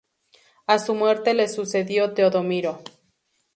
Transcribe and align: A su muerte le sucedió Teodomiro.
A 0.65 0.79
su 0.79 0.95
muerte 0.95 1.35
le 1.35 1.47
sucedió 1.47 2.15
Teodomiro. 2.15 2.81